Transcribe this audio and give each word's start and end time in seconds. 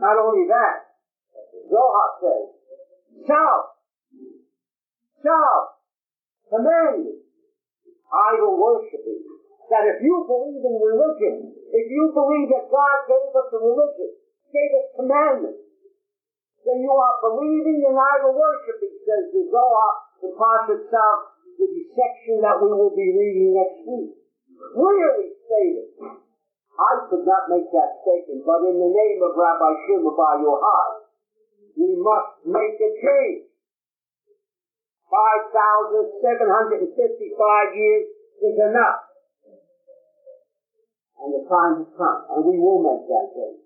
Not 0.00 0.16
only 0.16 0.48
that, 0.48 0.92
Zohar 1.68 2.08
says, 2.20 2.44
shout, 3.28 3.64
shout, 5.20 5.66
command, 6.48 7.22
idol 8.12 8.60
worshiping. 8.60 9.24
That 9.72 9.88
if 9.88 10.04
you 10.04 10.14
believe 10.28 10.60
in 10.60 10.76
religion, 10.76 11.48
if 11.48 11.86
you 11.88 12.12
believe 12.12 12.52
that 12.52 12.68
God 12.68 12.96
gave 13.08 13.32
us 13.32 13.48
a 13.56 13.60
religion, 13.60 14.10
gave 14.52 14.70
us 14.76 14.88
commandments, 15.00 15.64
then 16.60 16.84
you 16.84 16.92
are 16.92 17.16
believing 17.24 17.80
in 17.80 17.96
idol 17.96 18.36
worshiping, 18.36 18.92
says 19.08 19.32
the 19.32 19.48
Zohar, 19.48 19.92
the 20.20 20.30
Parshat 20.36 20.92
Tzav, 20.92 21.16
the 21.56 21.66
section 21.96 22.44
that 22.44 22.60
we 22.60 22.68
will 22.68 22.92
be 22.92 23.16
reading 23.16 23.56
next 23.56 23.80
week. 23.88 24.12
I 24.76 25.31
could 27.12 27.28
not 27.28 27.52
make 27.52 27.68
that 27.76 28.00
statement, 28.00 28.40
but 28.48 28.64
in 28.64 28.80
the 28.80 28.88
name 28.88 29.20
of 29.20 29.36
Rabbi 29.36 29.84
Shimon 29.84 30.16
Bar 30.16 30.40
Yochai, 30.40 31.04
we 31.76 31.92
must 32.00 32.40
make 32.48 32.80
a 32.80 32.90
change. 33.04 33.52
5,755 35.12 37.76
years 37.76 38.08
is 38.40 38.56
enough. 38.56 39.04
And 41.20 41.36
the 41.36 41.44
time 41.52 41.84
has 41.84 41.92
come, 42.00 42.32
and 42.32 42.48
we 42.48 42.56
will 42.56 42.80
make 42.80 43.04
that 43.04 43.28
change. 43.36 43.61